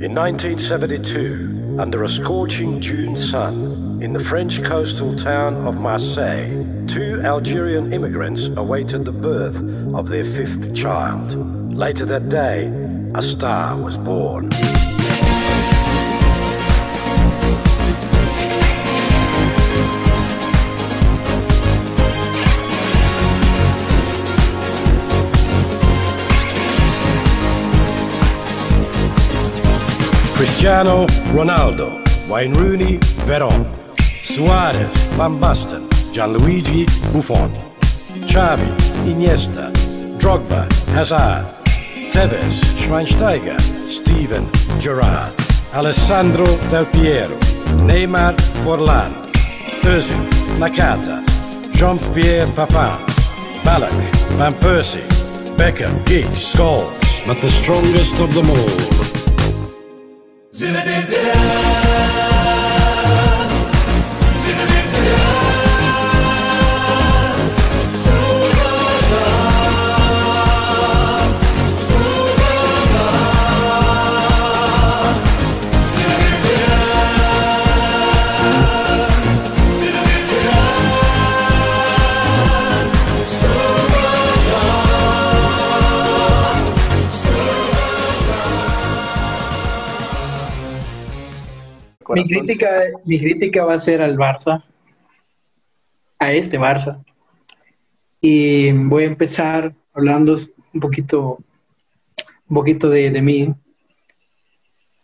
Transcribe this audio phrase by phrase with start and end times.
[0.00, 7.20] In 1972, under a scorching June sun, in the French coastal town of Marseille, two
[7.20, 9.56] Algerian immigrants awaited the birth
[9.94, 11.36] of their fifth child.
[11.70, 12.72] Later that day,
[13.14, 14.48] a star was born.
[30.40, 33.66] Cristiano Ronaldo, Wayne Rooney, Veron,
[34.22, 37.54] Suarez, Van Basten, Gianluigi Buffon,
[38.24, 38.72] Xavi,
[39.04, 39.70] Iniesta,
[40.16, 41.46] Drogba, Hazard,
[42.10, 45.34] Tevez, Schweinsteiger, Steven Gerrard,
[45.74, 47.36] Alessandro Del Piero,
[47.84, 49.12] Neymar Forlan,
[49.82, 50.26] Özil,
[50.58, 51.22] Nakata,
[51.74, 52.96] Jean-Pierre Papin,
[53.62, 53.92] Ballack,
[54.38, 55.04] Van Persie,
[55.58, 56.94] Beckham, Giggs, Scholes,
[57.26, 58.89] but the strongest of them all
[60.60, 61.59] Zinedine Zidane
[92.14, 92.72] Mi crítica,
[93.04, 94.64] mi crítica va a ser al Barça,
[96.18, 97.04] a este Barça.
[98.20, 100.36] Y voy a empezar hablando
[100.74, 101.38] un poquito,
[102.48, 103.54] un poquito de, de mí.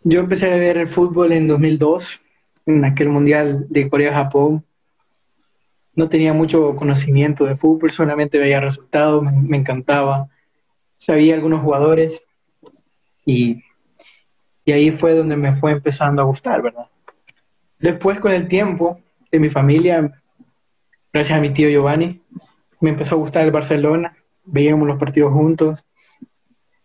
[0.03, 2.21] Yo empecé a ver el fútbol en 2002,
[2.67, 4.65] en aquel mundial de Corea-Japón.
[5.95, 10.29] No tenía mucho conocimiento de fútbol, solamente veía resultados, me, me encantaba.
[10.97, 12.23] Sabía algunos jugadores
[13.25, 13.62] y,
[14.65, 16.89] y ahí fue donde me fue empezando a gustar, ¿verdad?
[17.79, 20.13] Después, con el tiempo de mi familia,
[21.12, 22.23] gracias a mi tío Giovanni,
[22.81, 25.84] me empezó a gustar el Barcelona, veíamos los partidos juntos.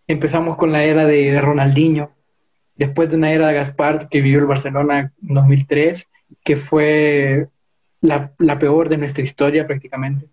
[0.08, 2.12] Empezamos con la era de, Ronaldinho,
[2.76, 6.08] después de una era de Gaspar que vivió el Barcelona en 2003,
[6.44, 7.48] que fue
[8.02, 10.28] la, peor de nuestra historia prácticamente.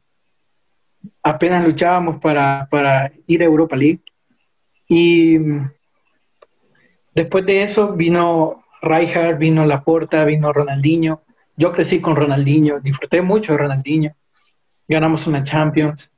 [1.23, 4.01] Apenas luchábamos para, para ir a Europa League.
[4.89, 5.39] Y
[7.15, 11.23] después de eso vino Rijkaard, vino Laporta, vino Ronaldinho.
[11.57, 14.15] Yo crecí con Ronaldinho, disfruté mucho de Ronaldinho.
[14.87, 16.11] Ganamos una Champions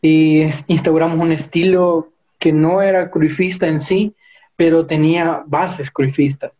[0.00, 4.14] y instauramos un estilo que no era cruifista en sí,
[4.56, 6.52] pero tenía bases cruifistas.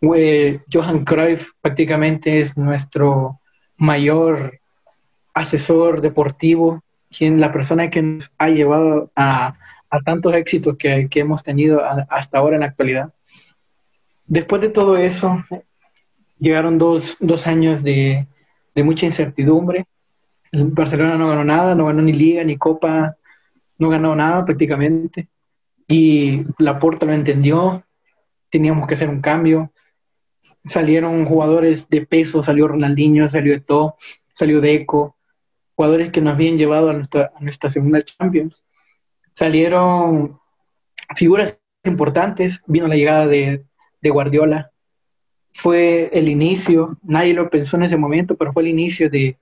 [0.00, 3.40] Johan Cruyff prácticamente es nuestro
[3.76, 4.60] mayor
[5.34, 6.82] asesor deportivo,
[7.16, 9.54] quien la persona que nos ha llevado a,
[10.04, 13.12] tantos éxitos que, hemos tenido hasta ahora en la actualidad.
[14.26, 15.44] Después de todo eso,
[16.38, 17.16] llegaron dos,
[17.46, 18.26] años de,
[18.74, 19.86] mucha incertidumbre.
[20.50, 23.16] El Barcelona no ganó nada, no ganó ni liga, ni copa,
[23.78, 25.28] no ganó nada prácticamente.
[25.86, 27.84] Y Laporta lo entendió,
[28.50, 29.72] teníamos que hacer un cambio.
[30.64, 33.96] Salieron jugadores de peso, salió Ronaldinho, salió Eto'o,
[34.34, 35.16] salió Deco,
[35.76, 38.64] jugadores que nos habían llevado a nuestra, a nuestra segunda Champions.
[39.30, 40.40] Salieron
[41.14, 43.64] figuras importantes, vino la llegada de,
[44.06, 44.70] de Guardiola.
[45.52, 49.38] Fue el inicio, nadie lo pensó en ese momento, pero fue el inicio de,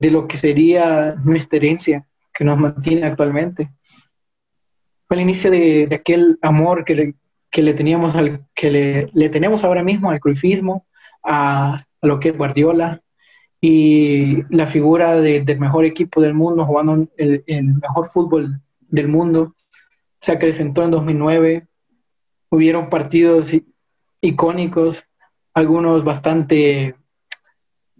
[0.00, 3.70] lo que sería nuestra herencia que nos mantiene actualmente.
[5.06, 7.14] Fue el inicio de, aquel amor que le,
[7.50, 8.70] que le teníamos al, que
[9.12, 10.86] le, tenemos ahora mismo al cruifismo,
[11.22, 13.02] a, lo que es Guardiola,
[13.60, 19.56] y la figura del mejor equipo del mundo, jugando el, el, mejor fútbol del mundo,
[20.20, 21.66] se acrecentó en 2009,
[22.50, 23.52] hubieron partidos
[24.20, 25.04] icónicos,
[25.54, 26.94] algunos bastante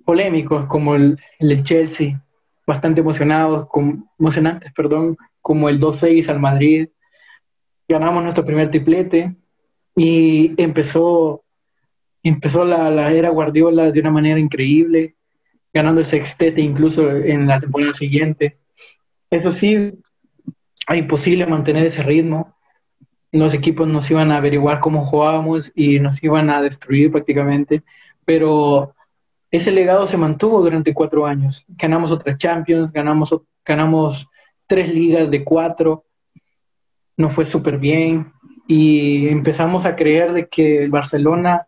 [0.04, 2.22] polémicos, como el, el Chelsea,
[2.66, 3.68] bastante emocionados,
[4.18, 6.88] emocionantes, perdón, como el 2-6 al Madrid.
[7.88, 9.34] Ganamos nuestro primer triplete
[9.96, 11.44] y empezó,
[12.22, 15.16] empezó la era Guardiola de una manera increíble,
[15.72, 18.58] ganando el sextete incluso en la temporada siguiente.
[19.30, 19.92] Eso sí,
[20.88, 22.57] es imposible mantener ese ritmo
[23.32, 27.82] los equipos nos iban a averiguar cómo jugábamos y nos iban a destruir prácticamente,
[28.24, 28.94] pero
[29.50, 31.64] ese legado se mantuvo durante cuatro años.
[31.68, 33.34] Ganamos otras Champions, ganamos,
[33.64, 34.28] ganamos
[34.66, 36.04] tres ligas de cuatro,
[37.16, 38.32] nos fue súper bien
[38.66, 41.66] y empezamos a creer de que el Barcelona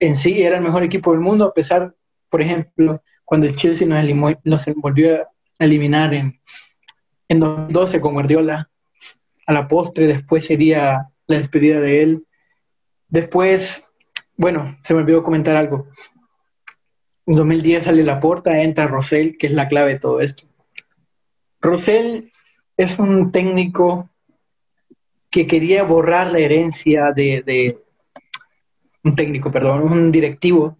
[0.00, 1.94] en sí era el mejor equipo del mundo, a pesar,
[2.30, 5.22] por ejemplo, cuando el Chelsea nos, nos volvió
[5.58, 6.40] a eliminar en,
[7.28, 8.70] en 2012 con Guardiola,
[9.48, 12.26] a la postre después sería la despedida de él.
[13.08, 13.82] Después,
[14.36, 15.88] bueno, se me olvidó comentar algo.
[17.24, 20.44] En 2010 sale la puerta, entra Rosell, que es la clave de todo esto.
[21.62, 22.30] Rosell
[22.76, 24.10] es un técnico
[25.30, 27.78] que quería borrar la herencia de,
[29.02, 30.76] un técnico, perdón, un directivo,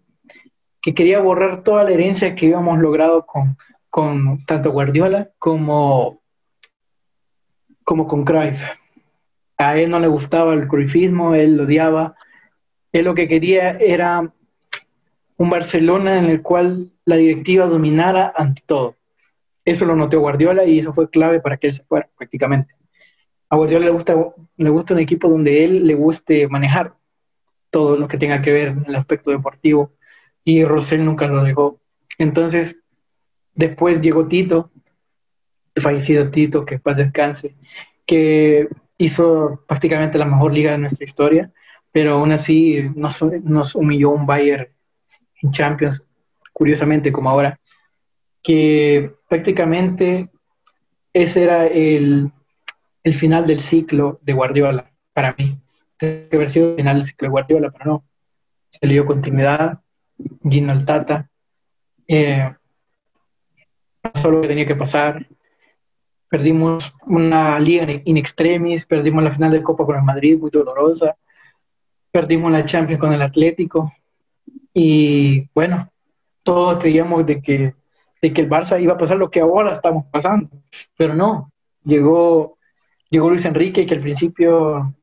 [0.82, 3.56] que quería borrar toda la herencia que habíamos logrado con,
[3.88, 6.20] con tanto Guardiola como,
[7.88, 8.62] como con Cruyff.
[9.56, 12.16] A él no le gustaba el cruyffismo, él lo odiaba.
[12.92, 14.30] Él lo que quería era
[15.38, 18.96] un Barcelona en el cual la directiva dominara ante todo.
[19.64, 22.74] Eso lo notó Guardiola y eso fue clave para que él se fuera prácticamente.
[23.48, 24.14] A Guardiola le gusta,
[24.58, 26.92] le gusta un equipo donde él le guste manejar
[27.70, 29.94] todo lo que tenga que ver en el aspecto deportivo
[30.44, 31.80] y Rosell nunca lo dejó.
[32.18, 32.76] Entonces,
[33.54, 34.72] después llegó Tito,
[35.80, 37.54] fallecido Tito, que paz descanse,
[38.06, 41.52] que hizo prácticamente la mejor liga de nuestra historia,
[41.92, 44.68] pero aún así nos, nos humilló un Bayern
[45.42, 46.02] en Champions,
[46.52, 47.60] curiosamente como ahora,
[48.42, 50.28] que prácticamente
[51.12, 52.30] ese era el,
[53.04, 55.58] el final del ciclo de Guardiola para mí.
[55.98, 58.04] Debe haber sido el final del ciclo de Guardiola, pero no.
[58.70, 59.80] Se le dio continuidad,
[60.48, 61.28] Gino al Tata,
[62.06, 62.54] eh,
[64.00, 65.26] pasó lo que tenía que pasar.
[66.28, 71.16] Perdimos una liga in extremis, perdimos la final de Copa con el Madrid, muy dolorosa.
[72.10, 73.92] Perdimos la Champions con el Atlético,
[74.80, 75.90] y bueno,
[76.44, 77.74] todos creíamos de que,
[78.22, 80.48] de que el Barça iba a pasar lo que ahora estamos pasando,
[80.96, 81.50] pero no,
[81.84, 82.58] llegó,
[83.10, 84.94] llegó Luis Enrique que al principio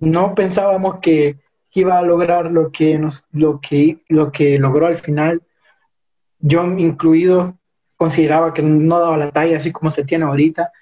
[0.00, 1.38] no pensábamos que
[1.72, 5.42] iba a lograr lo que, nos, lo que, lo que logró al final.
[6.40, 7.56] Yo incluido
[7.96, 10.72] consideraba que no daba la talla así como se tiene ahorita,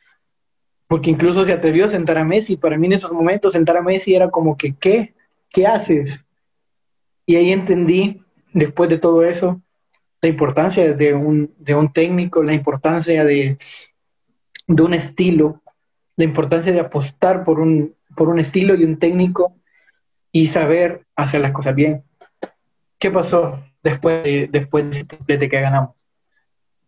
[0.86, 2.56] porque incluso se atrevió a sentar a Messi.
[2.56, 5.14] Para mí en esos momentos sentar a Messi era como que, ¿qué?
[5.50, 6.20] ¿Qué haces?
[7.26, 8.22] Y ahí entendí,
[8.52, 9.60] después de todo eso,
[10.20, 13.58] la importancia de un, de un técnico, la importancia de,
[14.66, 15.62] de un estilo,
[16.16, 19.56] la importancia de apostar por un, por un estilo y un técnico
[20.30, 22.04] y saber hacer las cosas bien.
[22.98, 26.01] ¿Qué pasó después de, después de triplete que ganamos?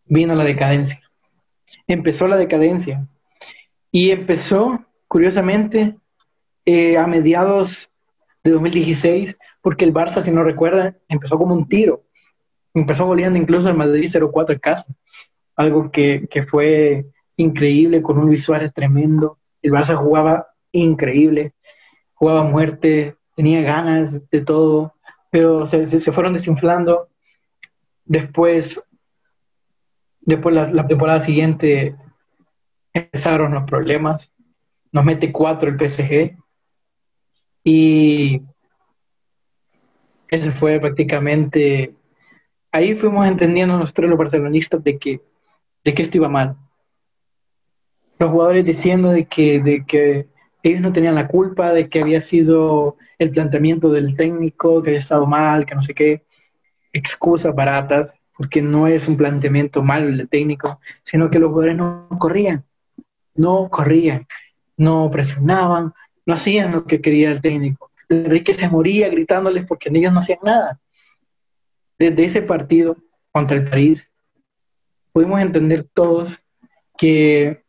[0.07, 1.01] Vino la decadencia.
[1.87, 3.07] Empezó la decadencia.
[3.91, 5.97] Y empezó, curiosamente,
[6.65, 7.91] eh, a mediados
[8.43, 12.05] de 2016 porque el Barça, si no recuerda, empezó como un tiro.
[12.75, 14.87] Empezó goleando incluso el Madrid 0-4 en casa.
[15.57, 17.07] Algo que, que, fue
[17.37, 19.39] increíble con un Luis Suárez tremendo.
[19.63, 21.55] El Barça jugaba increíble,
[22.13, 24.95] jugaba muerte, tenía ganas de todo,
[25.31, 27.09] pero se, fueron desinflando.
[28.05, 28.83] Después,
[30.27, 31.97] después la, la temporada siguiente
[32.93, 34.31] empezaron los problemas.
[34.93, 36.37] Nos mete cuatro el PSG.
[37.65, 38.43] Y
[40.29, 41.95] ese fue prácticamente,
[42.73, 45.21] ahí fuimos entendiendo nosotros los barcelonistas de que,
[45.85, 46.57] de que esto iba mal.
[48.19, 50.29] Los jugadores diciendo de que, de que
[50.63, 54.99] ellos no tenían la culpa, de que había sido el planteamiento del técnico, que había
[54.99, 56.23] estado mal, que no sé qué,
[56.93, 62.09] excusas baratas, porque no es un planteamiento malo el técnico, sino que los jugadores no
[62.19, 62.65] corrían,
[63.35, 64.27] no corrían,
[64.77, 65.93] no presionaban,
[66.27, 67.91] no hacían lo que quería el técnico.
[68.09, 70.81] Enrique se moría gritándoles porque ellos no hacían nada.
[71.99, 72.97] Desde ese partido
[73.33, 74.11] contra el París,
[75.13, 76.41] pudimos entender todos
[76.99, 77.63] que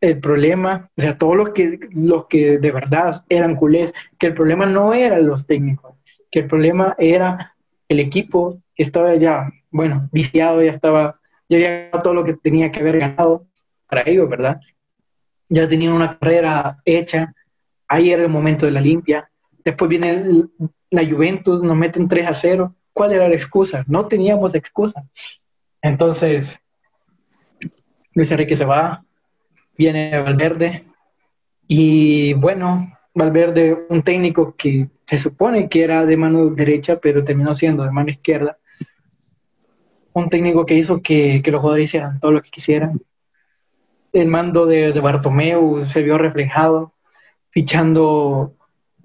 [0.00, 4.34] el problema, o sea, todos los que, los que de verdad eran culés, que el
[4.34, 5.96] problema no eran los técnicos,
[6.30, 7.56] que el problema era
[7.88, 12.70] el equipo que estaba ya, bueno, viciado, ya estaba, ya había todo lo que tenía
[12.70, 13.46] que haber ganado
[13.88, 14.60] para ellos, ¿verdad?
[15.48, 17.34] Ya tenían una carrera hecha,
[17.86, 19.30] ahí era el momento de la limpia,
[19.68, 20.46] Después viene
[20.90, 22.74] la Juventus, nos meten 3 a 0.
[22.94, 23.84] ¿Cuál era la excusa?
[23.86, 25.04] No teníamos excusa.
[25.82, 26.58] Entonces,
[28.14, 29.04] Luis Enrique se va,
[29.76, 30.86] viene Valverde,
[31.66, 37.52] y bueno, Valverde, un técnico que se supone que era de mano derecha, pero terminó
[37.52, 38.56] siendo de mano izquierda.
[40.18, 43.00] Un técnico que hizo que, los jugadores hicieran todo lo que quisieran.
[44.12, 46.94] El mando de, de Bartomeu se vio reflejado,
[47.50, 48.56] fichando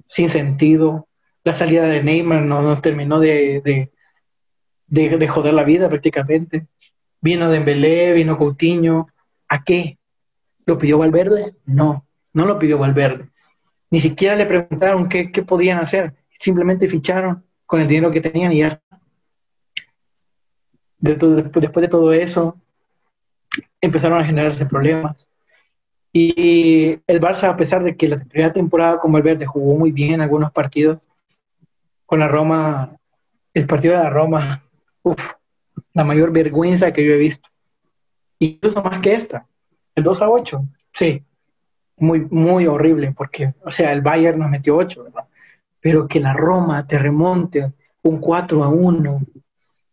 [0.07, 1.07] sin sentido.
[1.43, 3.89] La salida de Neymar no nos terminó de,
[4.87, 6.67] de, joder la vida prácticamente.
[7.21, 9.07] Vino Dembélé, vino Coutinho.
[9.47, 9.97] ¿A qué?
[10.65, 11.55] ¿Lo pidió Valverde?
[11.65, 13.29] No, no lo pidió Valverde.
[13.89, 16.13] Ni siquiera le preguntaron qué, podían hacer.
[16.39, 18.81] Simplemente ficharon con el dinero que tenían y ya
[21.03, 22.57] después de todo eso,
[23.81, 25.27] empezaron a generarse problemas.
[26.13, 30.13] Y el Barça, a pesar de que la primera temporada con Valverde jugó muy bien
[30.13, 30.99] en algunos partidos,
[32.05, 32.95] con la Roma,
[33.53, 34.63] el partido de la Roma,
[35.01, 35.33] uf,
[35.93, 37.49] la mayor vergüenza que yo he visto.
[38.39, 39.47] Incluso más que esta,
[39.95, 41.23] el 2 a 8, sí,
[41.97, 45.25] muy, muy horrible, porque, o sea, el Bayern nos metió 8, ¿verdad?
[45.79, 49.21] Pero que la Roma te remonte un 4 a 1,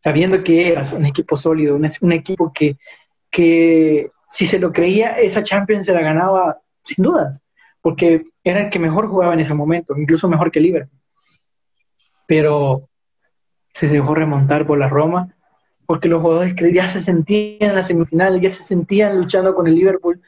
[0.01, 2.77] sabiendo que eras un equipo sólido, un, un equipo que,
[3.31, 7.43] que si se lo creía, esa Champions se la ganaba sin dudas,
[7.81, 10.99] porque era el que mejor jugaba en ese momento, incluso mejor que Liverpool.
[12.27, 12.89] Pero
[13.75, 15.35] se dejó remontar por la Roma,
[15.87, 19.75] porque los jugadores ya se sentían en la semifinal, ya se sentían luchando con el
[19.75, 20.21] Liverpool,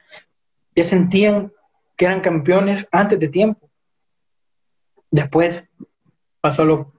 [0.74, 1.52] ya sentían
[1.96, 3.70] que eran campeones antes de tiempo.
[5.10, 5.64] Después
[6.40, 6.92] pasó lo,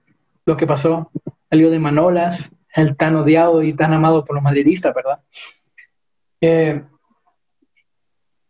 [0.45, 1.11] lo que pasó,
[1.49, 5.21] salió de Manolas, el tan odiado y tan amado por los madridistas, ¿verdad?
[6.41, 6.83] Eh,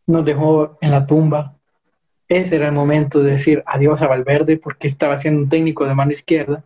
[0.07, 1.57] nos dejó en la tumba.
[2.27, 5.93] Ese era el momento de decir adiós a Valverde porque estaba siendo un técnico de
[5.93, 6.65] mano izquierda.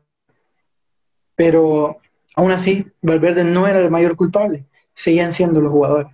[1.35, 1.97] Pero
[2.35, 4.65] aún así, Valverde no era el mayor culpable.
[4.93, 6.07] Seguían siendo los jugadores.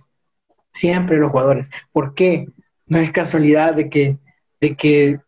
[0.72, 1.66] Siempre los jugadores.
[1.92, 2.48] ¿Por qué?
[2.86, 4.18] No es casualidad de que,
[4.60, 5.20] de que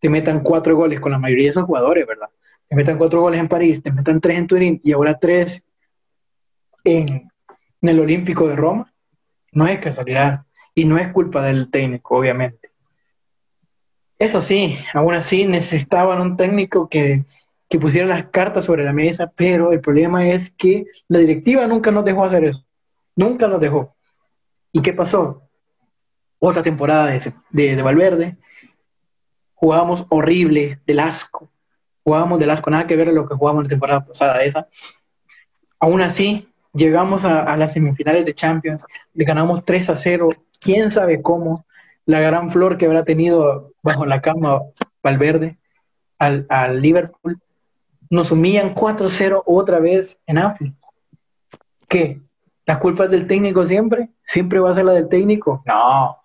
[0.00, 2.28] te metan cuatro goles con la mayoría de esos jugadores, ¿verdad?
[2.68, 5.62] Te metan cuatro goles en París, te metan tres en Turín y ahora tres
[6.84, 7.28] en,
[7.82, 8.92] el Olímpico de Roma.
[9.52, 10.44] No es casualidad.
[10.74, 12.70] Y no es culpa del técnico, obviamente.
[14.18, 17.24] Eso sí, aún así necesitaban un técnico que,
[17.68, 21.90] que pusiera las cartas sobre la mesa, pero el problema es que la directiva nunca
[21.90, 22.64] nos dejó hacer eso.
[23.14, 23.94] Nunca nos dejó.
[24.72, 25.48] ¿Y qué pasó?
[26.40, 28.36] Otra temporada de, de, de Valverde.
[29.54, 31.50] Jugábamos horrible, del asco.
[32.04, 34.68] Jugábamos del asco, nada que ver a lo que jugábamos la temporada pasada esa.
[35.80, 38.84] Aún así, llegamos a, a, las semifinales de Champions,
[39.14, 40.28] le ganamos 3 a 0
[40.60, 41.66] quién sabe cómo,
[42.06, 44.60] la gran flor que habrá tenido bajo la cama
[45.02, 45.58] Valverde
[46.18, 47.40] al, al Liverpool,
[48.10, 50.74] nos humillan 4-0 otra vez en Anfield.
[51.88, 52.20] ¿Qué?
[52.66, 54.10] ¿La culpa es del técnico siempre?
[54.24, 55.62] ¿Siempre va a ser la del técnico?
[55.66, 56.16] No,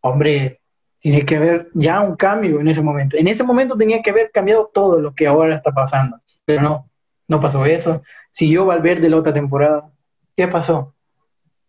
[0.00, 0.60] hombre,
[1.04, 3.18] tiene que haber ya un cambio en ese momento.
[3.18, 6.90] En ese momento tenía que haber cambiado todo lo que ahora está pasando, pero no,
[7.28, 8.00] no pasó eso.
[8.30, 9.92] Siguió Valverde la otra temporada.
[10.34, 10.94] ¿Qué pasó?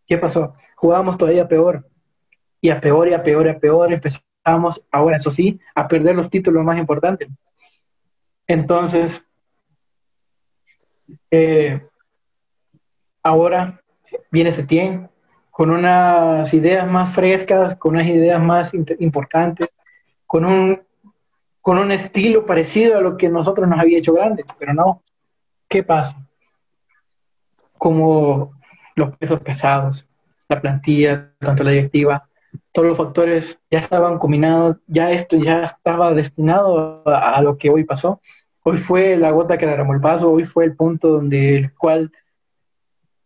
[0.08, 0.54] ¿Qué pasó?
[0.78, 1.86] Jugábamos todavía peor
[2.62, 6.16] y a peor y a peor y a peor empezamos, ahora eso sí, a perder
[6.16, 7.28] los títulos más importantes.
[8.48, 9.22] Entonces,
[11.30, 11.86] eh,
[13.22, 13.82] ahora
[14.32, 15.10] viene Setien
[15.56, 19.70] con unas ideas más frescas, con unas ideas más importantes,
[20.28, 20.82] con un,
[21.62, 25.02] con un estilo parecido a lo que nosotros nos había hecho grande, pero no.
[25.70, 26.18] ¿Qué pasa?
[27.78, 28.52] Como
[28.98, 30.06] los pesos pesados,
[30.50, 32.28] la plantilla, tanto la directiva,
[32.74, 37.86] todos los factores ya estaban combinados, ya esto ya estaba destinado a, lo que hoy
[37.86, 38.20] pasó.
[38.62, 42.12] Hoy fue la gota que derramó el paso, hoy fue el punto donde el cual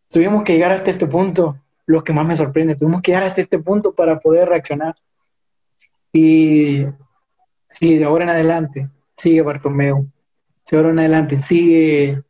[0.09, 1.57] tuvimos que llegar hasta este punto,
[1.89, 4.95] lo que más me sorprende, tuvimos que llegar hasta este punto para poder reaccionar.
[6.13, 6.85] Y
[7.67, 10.07] si de ahora en adelante sigue Bartomeu,
[10.69, 12.21] de ahora en adelante sigue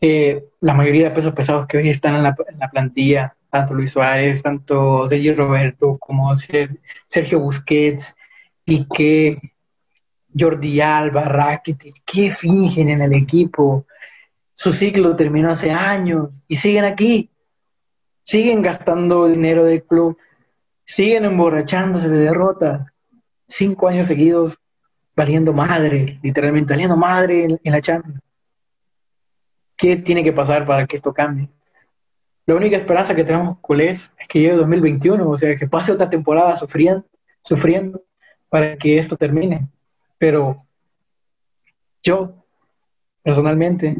[0.00, 3.74] eh, la mayoría de pesos pesados que hoy están en la, en la plantilla, tanto
[3.74, 8.16] Luis Suárez, tanto Sergio Roberto, como Sergio Busquets,
[8.64, 9.38] Piqué,
[10.34, 13.84] Jordi Alba, Rakitic, ¿qué fingen en el equipo?
[14.54, 17.28] Su ciclo terminó hace años y siguen aquí,
[18.26, 20.18] siguen gastando dinero del club,
[20.84, 22.86] siguen emborrachándose de derrotas,
[23.46, 24.58] cinco años seguidos
[25.14, 28.20] valiendo madre, literalmente valiendo madre en, en la Champions.
[29.76, 31.48] ¿Qué tiene que pasar para que esto cambie?
[32.46, 36.08] la única esperanza que tenemos culés es que llegue 2021, o sea, que pase otra
[36.08, 37.04] temporada sufriendo,
[37.42, 38.02] sufriendo
[38.48, 39.68] para que esto termine.
[40.16, 40.64] Pero
[42.04, 42.44] yo,
[43.24, 43.96] personalmente,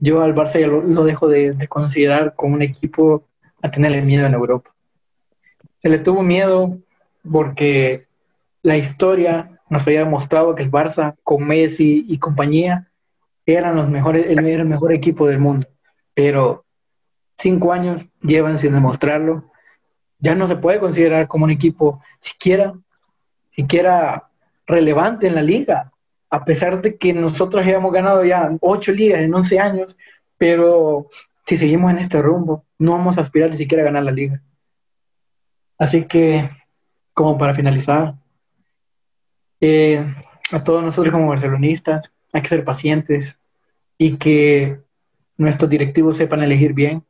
[0.00, 3.24] yo al Barça ya lo, dejo de, de, considerar como un equipo
[3.62, 4.74] a tenerle miedo en Europa.
[5.82, 6.78] Se le tuvo miedo
[7.30, 8.06] porque
[8.62, 12.88] la historia nos había demostrado que el Barça con Messi y compañía
[13.46, 15.66] eran los mejores, el, el mejor equipo del mundo.
[16.14, 16.64] Pero
[17.36, 19.44] cinco años llevan sin demostrarlo.
[20.18, 22.74] Ya no se puede considerar como un equipo siquiera,
[23.50, 24.30] siquiera
[24.66, 25.92] relevante en la liga,
[26.30, 29.96] a pesar de que nosotros hayamos ganado ya ocho ligas en once años,
[30.38, 31.08] pero
[31.46, 34.40] si seguimos en este rumbo, no vamos a aspirar ni siquiera a ganar la liga.
[35.78, 36.48] Así que,
[37.14, 38.14] como para finalizar,
[39.60, 40.04] eh,
[40.52, 43.38] a todos nosotros como barcelonistas, hay que ser pacientes
[43.98, 44.80] y que
[45.36, 47.04] nuestros directivos sepan elegir bien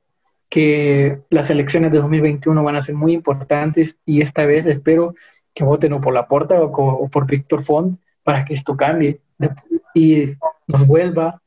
[0.49, 5.15] que las elecciones de 2021 van a ser muy importantes y esta vez espero
[5.55, 9.21] que voten o por la porta o, por Víctor Font para que esto cambie,
[9.95, 10.35] y
[10.67, 11.41] nos vuelva,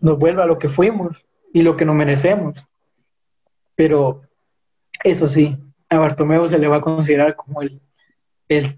[0.00, 2.64] nos vuelva lo que fuimos y lo que nos merecemos.
[3.74, 4.22] Pero
[5.04, 5.56] eso sí,
[5.88, 7.80] a Bartomeu se le va a considerar como el,
[8.48, 8.76] el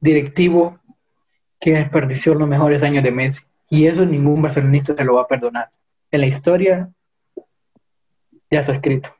[0.00, 0.78] directivo
[1.60, 3.42] que desperdició los mejores años de Messi.
[3.68, 5.70] Y eso ningún barcelonista se lo va a perdonar.
[6.10, 6.90] En la historia
[8.50, 9.17] ya está escrito.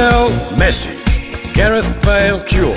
[0.00, 0.96] Lionel Messi,
[1.52, 2.74] Gareth Bale Cure,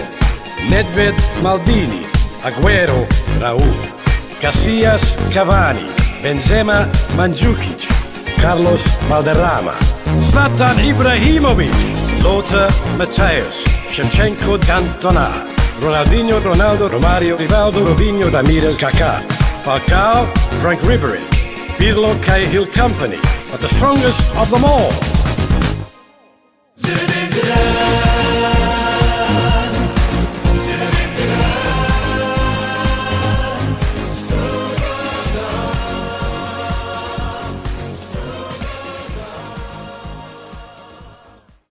[0.68, 2.04] Nedved Maldini,
[2.44, 3.08] Aguero
[3.40, 3.80] Raúl,
[4.42, 5.88] Casillas Cavani,
[6.22, 7.88] Benzema Mandzukic,
[8.42, 9.74] Carlos Valderrama,
[10.20, 11.74] Zlatan Ibrahimovic,
[12.22, 13.64] Lothar Matthäus,
[13.94, 15.32] Shevchenko Cantona,
[15.80, 19.22] Ronaldinho Ronaldo Romario Rivaldo Robinho Ramirez Kaká,
[19.64, 20.28] Falcao
[20.62, 21.24] Frank Ribery,
[21.78, 25.13] Pirlo Cahill Company, but the strongest of them all
[26.84, 28.13] Da-da-da-da.